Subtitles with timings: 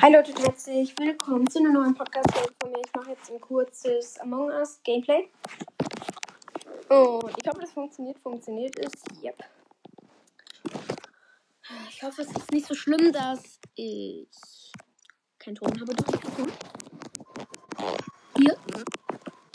[0.00, 2.78] Hi Leute herzlich willkommen zu einer neuen Podcast-Folge von mir.
[2.86, 5.28] Ich mache jetzt ein kurzes Among Us Gameplay.
[6.88, 8.16] Und ich hoffe, das funktioniert.
[8.20, 8.92] Funktioniert es?
[9.20, 9.42] Yep.
[11.90, 14.72] Ich hoffe, es ist nicht so schlimm, dass ich
[15.40, 15.96] keinen Ton habe.
[15.96, 16.52] Ton.
[18.36, 18.56] Hier.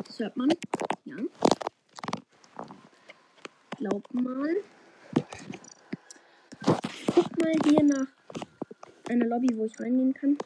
[0.06, 0.50] Das hört man.
[1.06, 1.16] Ja.
[3.78, 4.58] Glaubt mal.
[7.16, 8.08] Guck mal hier nach
[9.24, 10.38] einer Lobby, wo ich reingehen kann.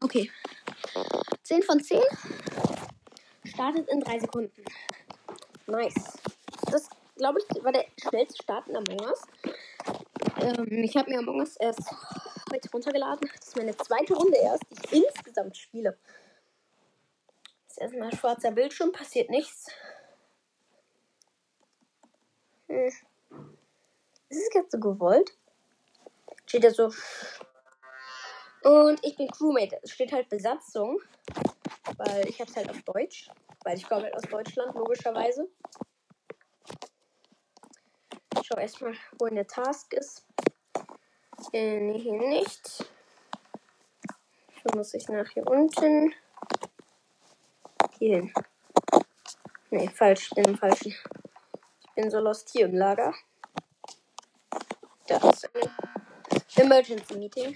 [0.00, 0.30] Okay.
[1.42, 2.00] 10 von 10.
[3.44, 4.64] Startet in 3 Sekunden.
[5.66, 6.18] Nice.
[6.70, 9.22] Das, glaube ich, war der schnellste Start in Among Us.
[10.40, 11.82] Ähm, ich habe mir Among Us erst
[12.52, 13.28] heute runtergeladen.
[13.36, 15.96] Das ist meine zweite Runde erst, die ich insgesamt spiele.
[17.68, 19.70] Das ist erstmal schwarzer Bildschirm, passiert nichts.
[22.68, 22.86] Hm.
[24.28, 25.36] Ist es jetzt so gewollt?
[26.46, 26.92] Steht da so.
[28.62, 29.78] Und ich bin Crewmate.
[29.82, 31.00] Es steht halt Besatzung.
[31.98, 33.28] Weil ich hab's halt auf Deutsch.
[33.64, 35.48] Weil ich komme halt aus Deutschland, logischerweise.
[38.40, 40.24] Ich schau erstmal, wo in der Task ist.
[41.52, 42.84] Äh, hier nicht.
[44.64, 46.14] So muss ich nach hier unten.
[47.98, 48.32] Hier hin.
[49.70, 50.30] Nee, falsch.
[50.30, 50.94] Bin im falschen.
[51.80, 53.14] Ich bin so lost hier im Lager.
[55.06, 55.95] Da ist eine
[56.58, 57.54] Emergency Meeting.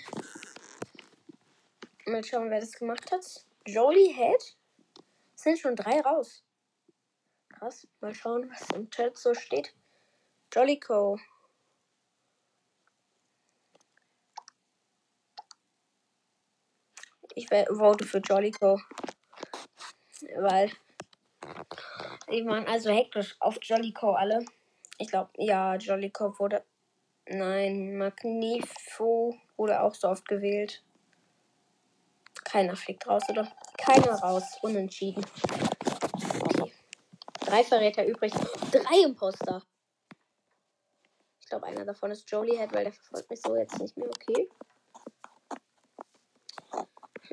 [2.04, 3.24] Mal schauen, wer das gemacht hat.
[3.66, 4.56] Jolie Head.
[5.34, 6.44] Sind schon drei raus.
[7.48, 7.88] Krass.
[8.00, 9.74] Mal schauen, was im Chat so steht.
[10.52, 11.18] Jollyco.
[17.34, 18.78] Ich vote für Jollyco.
[20.36, 20.70] Weil
[22.30, 24.44] die waren also hektisch auf Jollyco alle.
[24.98, 26.62] Ich glaube, ja, Jollyco wurde.
[27.32, 30.82] Nein, Magnifo wurde auch so oft gewählt.
[32.42, 33.46] Keiner fliegt raus, oder?
[33.78, 34.58] Keiner raus.
[34.62, 35.24] Unentschieden.
[36.42, 36.72] Okay.
[37.46, 38.32] Drei Verräter übrig.
[38.72, 39.62] Drei Imposter.
[41.40, 44.08] Ich glaube, einer davon ist Jolie Head, weil der verfolgt mich so jetzt nicht mehr.
[44.08, 44.48] Okay.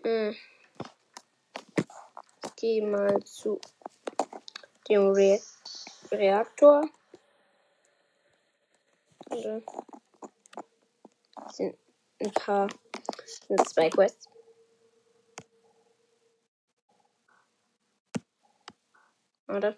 [0.03, 0.35] Hm.
[2.45, 3.59] Ich gehe mal zu
[4.87, 5.39] dem Re
[6.11, 6.87] Reaktor.
[9.29, 9.61] Also,
[11.49, 11.77] sind
[12.19, 12.69] ein paar,
[13.47, 14.29] sind zwei Quests.
[19.47, 19.77] Warte.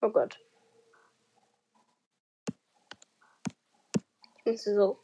[0.00, 0.38] Oh Gott.
[4.38, 5.00] Ich muss so.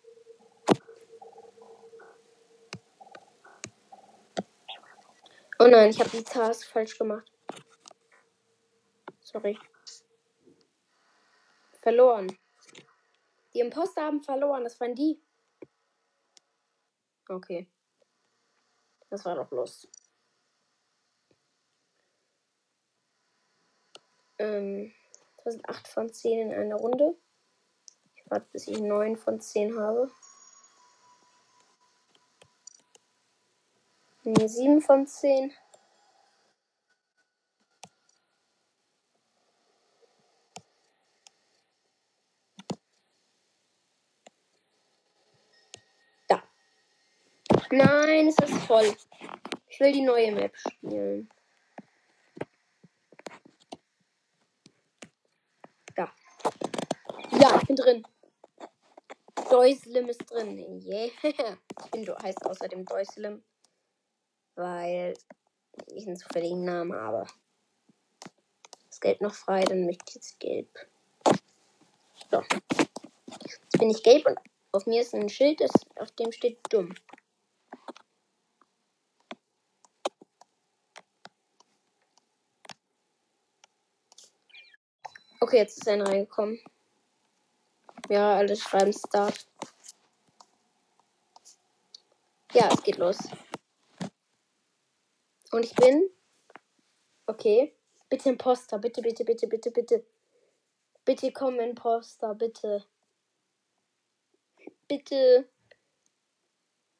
[5.59, 7.31] Oh nein, ich habe die Task falsch gemacht.
[9.23, 9.59] Sorry.
[11.91, 12.39] Verloren.
[13.53, 14.63] Die Imposter haben verloren.
[14.63, 15.21] Das waren die.
[17.29, 17.69] Okay.
[19.09, 19.89] Das war doch los.
[24.39, 24.95] Ähm,
[25.43, 27.17] das sind 8 von 10 in einer Runde.
[28.15, 30.13] Ich warte, bis ich 9 von 10 habe.
[34.23, 35.53] Nee, 7 von 10.
[46.29, 46.43] Da.
[48.71, 48.95] Voll.
[49.69, 51.29] Ich will die neue Map spielen.
[55.97, 56.13] Da.
[57.33, 58.07] Ja, ich bin drin.
[59.51, 60.81] Doislim ist drin.
[60.87, 61.11] Yeah.
[61.85, 63.43] Ich bin heißt außerdem Doislim
[64.55, 65.15] weil
[65.89, 67.27] ich einen zufälligen Namen habe.
[68.89, 70.69] Das Gelb noch frei, dann möchte ich jetzt gelb.
[72.31, 72.45] So.
[73.41, 74.39] Jetzt bin ich gelb und
[74.71, 75.61] auf mir ist ein Schild,
[75.97, 76.95] auf dem steht dumm.
[85.51, 86.61] Okay, jetzt ist einer reingekommen.
[88.09, 89.49] Ja, alle schreiben Start.
[92.53, 93.19] Ja, es geht los.
[95.51, 96.09] Und ich bin.
[97.27, 97.75] Okay.
[98.09, 98.79] Bitte Imposter.
[98.79, 100.07] Bitte, bitte, bitte, bitte, bitte.
[101.05, 102.85] Bitte komm, Imposter, bitte.
[104.87, 105.49] Bitte.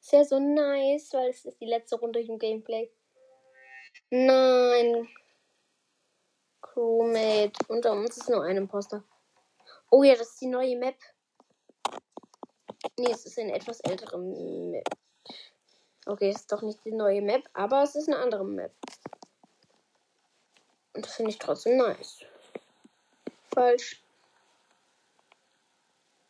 [0.01, 2.91] Ist ja so nice, weil es ist die letzte Runde im Gameplay.
[4.11, 5.09] Nein.
[6.73, 7.53] Chromate.
[7.69, 9.03] Unter uns ist nur ein Imposter.
[9.91, 10.97] Oh ja, das ist die neue Map.
[12.99, 14.89] Nee, es ist eine etwas ältere Map.
[16.07, 18.73] Okay, es ist doch nicht die neue Map, aber es ist eine andere Map.
[20.95, 22.21] Und das finde ich trotzdem nice.
[23.53, 24.03] Falsch.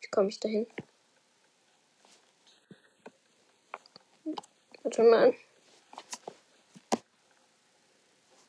[0.01, 0.67] Wie komme ich dahin?
[4.83, 5.35] Warte mal.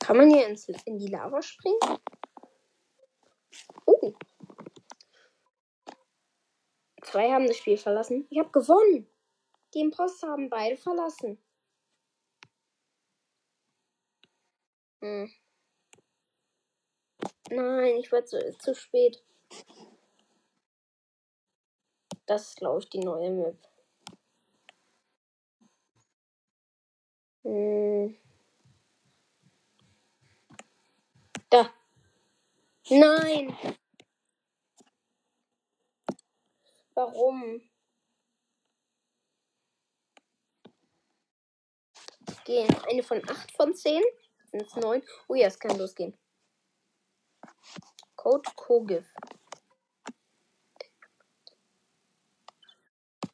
[0.03, 1.79] Kann man hier ins, in die Lava springen?
[3.87, 4.13] Oh.
[7.03, 8.27] Zwei haben das Spiel verlassen.
[8.29, 9.09] Ich habe gewonnen.
[9.75, 11.39] Die Imposter haben beide verlassen.
[15.01, 15.33] Hm.
[17.51, 19.23] Nein, ich war zu, zu spät.
[22.27, 23.57] Das ist, glaube ich, die neue Map.
[27.45, 28.17] Hm.
[31.53, 31.71] Da.
[32.93, 33.57] Nein.
[36.95, 37.63] Warum?
[42.45, 42.69] Gehen.
[42.91, 44.03] Eine von 8 von 10.
[44.51, 45.03] Sind es 9.
[45.29, 46.19] Oh ja, es kann losgehen.
[48.15, 49.07] Code Kogif.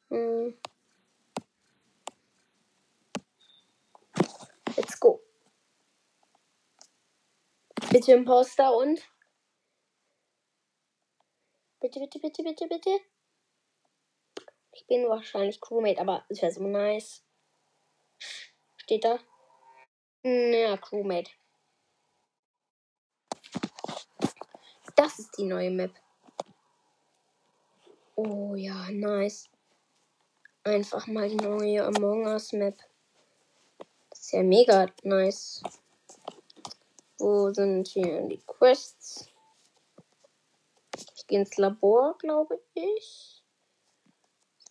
[0.09, 0.57] Hm.
[4.77, 5.21] Let's go.
[7.91, 9.01] Bitte Imposter und.
[11.81, 12.99] Bitte, bitte, bitte, bitte, bitte.
[14.73, 17.23] Ich bin wahrscheinlich Crewmate, aber es wäre so nice.
[18.75, 19.17] Steht da?
[20.23, 21.31] Ja, Crewmate.
[24.97, 25.91] Das ist die neue Map.
[28.15, 29.49] Oh ja, nice.
[30.65, 32.77] Einfach mal die neue Among Us Map.
[34.09, 35.63] Das ist ja mega nice.
[37.17, 39.28] Wo sind hier die Quests?
[41.29, 43.43] Gehe ins Labor, glaube ich.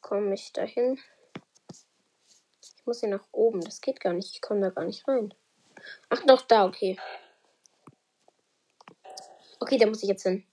[0.03, 1.01] Komme ich dahin?
[2.61, 3.61] Ich muss hier nach oben.
[3.61, 4.35] Das geht gar nicht.
[4.35, 5.33] Ich komme da gar nicht rein.
[6.09, 6.99] Ach, doch, da, okay.
[9.61, 10.45] Okay, da muss ich jetzt hin.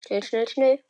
[0.00, 0.84] Schnell, schnell, schnell.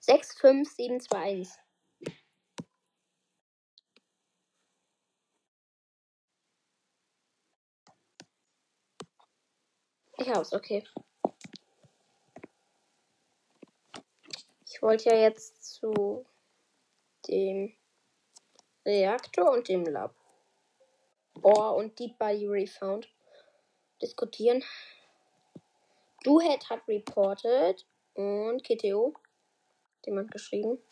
[0.00, 1.58] Sechs, fünf, sieben, zwei, eins.
[10.26, 10.82] Ich hab's, okay.
[14.66, 16.26] Ich wollte ja jetzt zu
[17.28, 17.72] dem
[18.84, 20.16] Reaktor und dem Lab.
[21.34, 23.08] Bohr und Deep Body Refound
[24.02, 24.64] diskutieren.
[26.24, 29.14] Duhead hat reported und KTO
[30.04, 30.82] jemand geschrieben.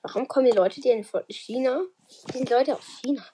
[0.00, 1.82] Warum kommen die Leute, die in China?
[2.28, 3.26] Die sind Leute aus China.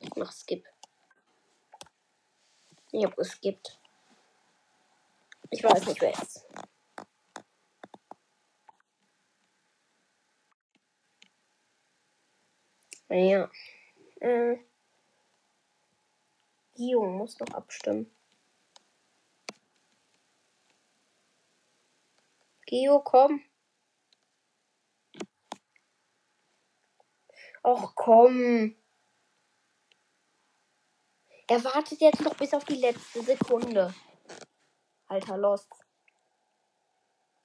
[0.00, 0.64] Ich mach Skip.
[2.96, 3.78] Ich hab geskippt.
[5.50, 6.46] Ich weiß nicht wer jetzt.
[13.10, 13.50] Ja.
[14.20, 14.56] Äh.
[16.74, 18.10] Gio muss noch abstimmen.
[22.64, 23.44] Gio, komm.
[27.62, 28.74] Och, komm.
[31.48, 33.94] Er wartet jetzt noch bis auf die letzte Sekunde.
[35.06, 35.72] Alter, Lost.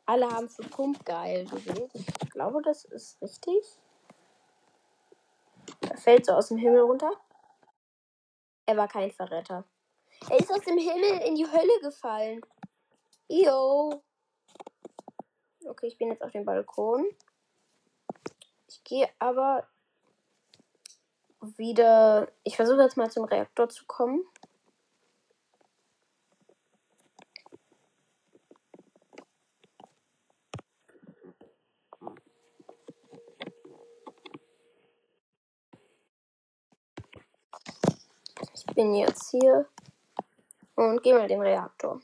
[0.08, 1.92] Alle haben für Pump geil gewählt.
[1.94, 3.64] Ich glaube, das ist richtig.
[5.82, 7.12] Er fällt so aus dem Himmel runter.
[8.66, 9.66] Er war kein Verräter.
[10.30, 12.42] Er ist aus dem Himmel in die Hölle gefallen.
[13.28, 14.04] Yo.
[15.64, 17.06] Okay, ich bin jetzt auf dem Balkon.
[18.68, 19.68] Ich gehe aber
[21.42, 22.32] wieder.
[22.44, 24.24] Ich versuche jetzt mal zum Reaktor zu kommen.
[38.54, 39.68] Ich bin jetzt hier
[40.76, 42.02] und gehe mal den Reaktor.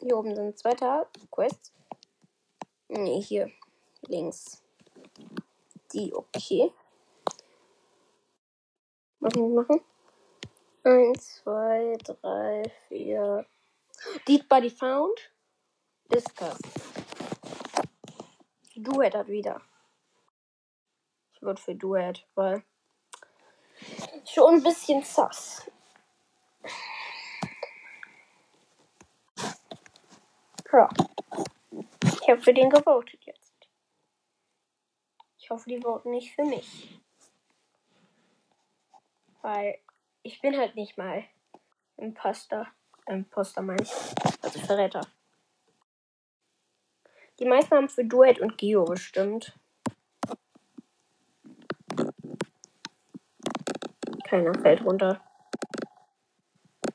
[0.00, 0.74] Hier oben sind zwei
[1.30, 1.72] Quests.
[2.88, 3.50] Ne, hier
[4.08, 4.63] links.
[5.94, 6.72] Die, okay.
[9.20, 9.80] Machen, machen.
[10.82, 13.46] Eins, zwei, drei, vier.
[14.26, 15.18] Deep Body Found.
[16.12, 16.58] Discuss.
[18.74, 19.62] Duet hat wieder.
[21.32, 22.64] Ich würde für Duet, weil
[24.24, 25.70] schon ein bisschen sass.
[30.72, 30.88] Ja.
[32.02, 32.68] Ich habe für den.
[32.68, 33.23] Ich
[35.54, 37.00] hoffe, die voten nicht für mich.
[39.42, 39.78] Weil
[40.22, 41.24] ich bin halt nicht mal
[41.96, 42.66] Imposter.
[43.06, 43.92] Imposter meine ich.
[44.42, 45.06] Also Verräter.
[47.38, 49.56] Die meisten haben für Duet und Geo bestimmt.
[54.24, 55.20] Keiner fällt runter.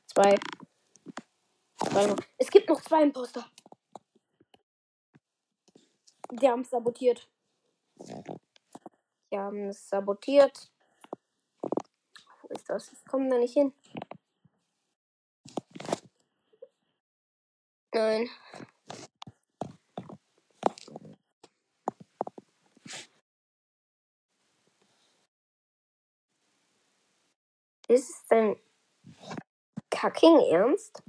[0.06, 0.38] Zwei.
[1.92, 2.16] Warte mal.
[2.36, 3.46] Es gibt noch zwei Imposter.
[6.32, 7.28] Die haben sabotiert.
[9.30, 10.72] Die haben es sabotiert.
[12.42, 12.92] Wo ist das?
[12.92, 13.72] Ich komme da nicht hin.
[17.92, 18.28] Nein.
[27.86, 28.56] Ist es denn
[29.90, 31.02] kacking ernst?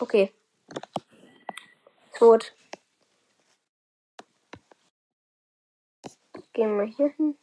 [0.00, 0.32] Okay.
[2.14, 2.54] Tot.
[6.52, 7.38] Gehen wir hier hin.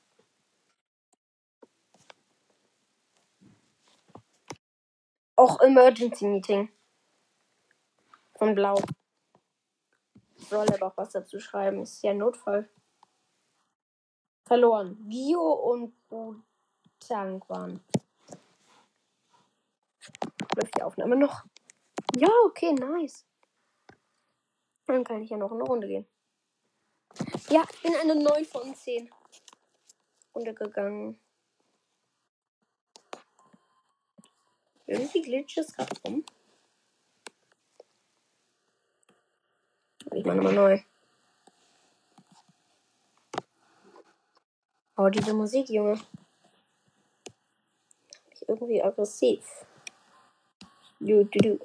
[5.35, 6.69] Auch Emergency Meeting.
[8.37, 8.75] Von Blau.
[10.35, 11.81] Soll aber auch was dazu schreiben.
[11.81, 12.69] Ist ja Notfall.
[14.45, 14.97] Verloren.
[15.07, 17.83] Gio und Butang waren.
[20.55, 21.45] Läuft die Aufnahme noch?
[22.15, 23.25] Ja, okay, nice.
[24.87, 26.07] Dann kann ich ja noch eine Runde gehen.
[27.49, 29.09] Ja, ich bin eine 9 von 10
[30.35, 31.19] Runde gegangen.
[34.85, 36.23] Irgendwie glitches gerade rum.
[40.13, 40.79] Ich mache nochmal neu.
[44.97, 45.99] Oh, diese Musik, Junge.
[48.33, 49.45] Ich irgendwie aggressiv.
[50.99, 51.59] Du, du, du.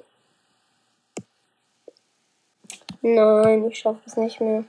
[3.01, 4.65] Nein, ich schaffe es nicht mehr.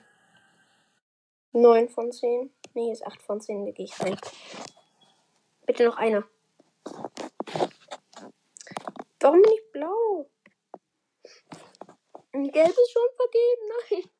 [1.57, 2.53] 9 von 10.
[2.75, 3.65] Nee, ist 8 von 10.
[3.65, 4.19] Da gehe ich rein.
[5.65, 6.23] Bitte noch einer.
[9.21, 10.29] Warum nicht blau?
[12.33, 13.71] Gelb ist schon vergeben.
[13.91, 14.11] Nein.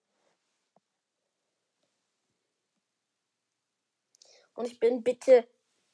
[4.55, 5.47] Und ich bin bitte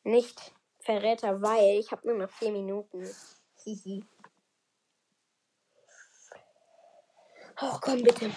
[0.05, 3.05] nicht Verräter, weil ich habe nur noch 4 Minuten.
[3.65, 4.05] Hihi.
[7.61, 8.31] Oh, komm bitte.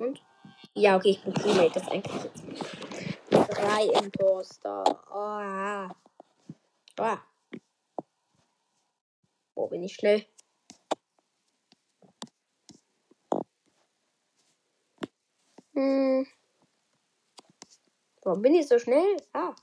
[0.00, 0.22] Und?
[0.74, 1.72] Ja, okay, ich bin Teammate.
[1.74, 2.42] Das ist eigentlich jetzt.
[3.30, 4.84] Drei Imposter.
[5.12, 5.94] Oh.
[6.98, 7.18] Oh.
[9.54, 10.24] Wo bin ich schnell?
[15.74, 16.26] Hm.
[18.22, 19.16] Warum bin ich so schnell?
[19.34, 19.54] Ah.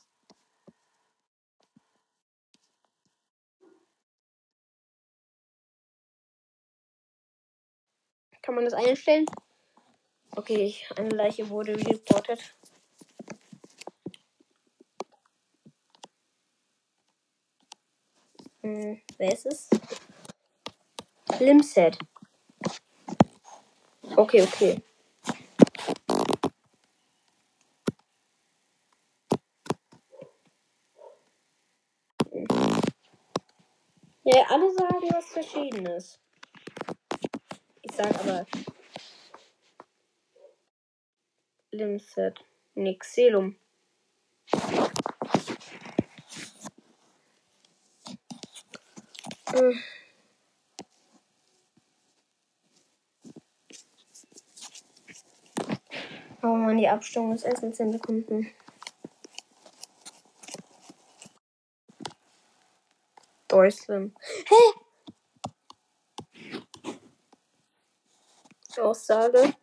[8.43, 9.25] Kann man das einstellen?
[10.37, 12.39] Okay, eine Leiche wurde reportet.
[18.61, 19.67] Hm, wer ist es?
[21.39, 21.97] Limset.
[24.15, 24.79] Okay, okay.
[34.23, 36.19] Ja, alle sagen was Verschiedenes.
[37.81, 38.45] Ich sag aber
[41.77, 42.43] Limset.
[42.75, 43.55] Nixelum.
[49.51, 49.79] Hm.
[56.41, 58.51] Oh man, die Abstimmung ist erst in 10 Sekunden.
[63.47, 64.15] Dorslim.
[64.45, 64.55] Hä?
[68.81, 69.53] Aussage.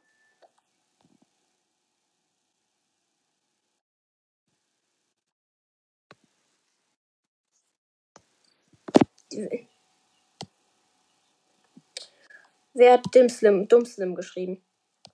[12.84, 14.62] Wer hat Dimslim, Dummslim geschrieben?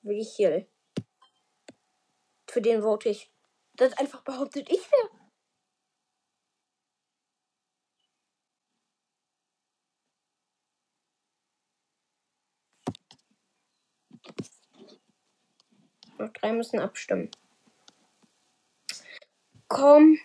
[0.02, 0.66] Willi Hill.
[2.48, 3.30] Für den vote ich.
[3.74, 5.10] Das einfach behauptet, ich wäre.
[16.18, 17.30] Noch drei müssen abstimmen.
[19.68, 20.18] Komm.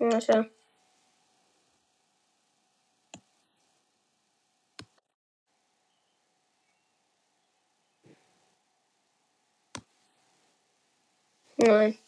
[0.00, 0.53] Alter.
[11.66, 11.98] Nein.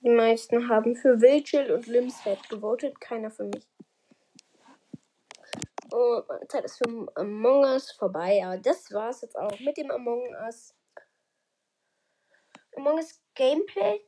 [0.00, 3.66] Die meisten haben für Wildchill und Limshead gewotet, keiner für mich.
[5.90, 8.42] Und meine Zeit ist für Among Us vorbei.
[8.44, 10.74] Aber das war's jetzt auch mit dem Among Us.
[12.76, 14.00] Among Us Gameplay.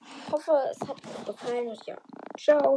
[0.00, 1.74] Ich hoffe, es hat euch gefallen.
[1.86, 1.96] Ja,
[2.36, 2.74] ciao.